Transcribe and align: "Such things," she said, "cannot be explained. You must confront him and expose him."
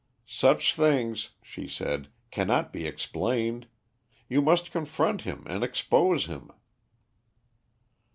"Such 0.25 0.73
things," 0.73 1.29
she 1.43 1.67
said, 1.67 2.07
"cannot 2.31 2.73
be 2.73 2.87
explained. 2.87 3.67
You 4.27 4.41
must 4.41 4.71
confront 4.71 5.21
him 5.21 5.43
and 5.45 5.63
expose 5.63 6.25
him." 6.25 6.49